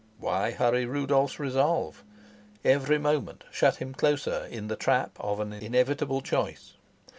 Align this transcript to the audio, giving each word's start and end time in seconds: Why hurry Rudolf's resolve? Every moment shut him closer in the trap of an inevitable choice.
Why 0.17 0.49
hurry 0.49 0.87
Rudolf's 0.87 1.39
resolve? 1.39 2.03
Every 2.65 2.97
moment 2.97 3.43
shut 3.51 3.75
him 3.75 3.93
closer 3.93 4.47
in 4.49 4.67
the 4.67 4.75
trap 4.75 5.11
of 5.19 5.39
an 5.39 5.53
inevitable 5.53 6.21
choice. 6.21 6.73